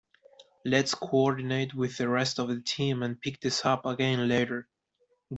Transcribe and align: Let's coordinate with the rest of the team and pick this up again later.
Let's 0.65 0.95
coordinate 0.95 1.75
with 1.75 1.97
the 1.99 2.09
rest 2.09 2.39
of 2.39 2.47
the 2.47 2.59
team 2.59 3.03
and 3.03 3.21
pick 3.21 3.39
this 3.39 3.63
up 3.63 3.85
again 3.85 4.27
later. 4.27 4.67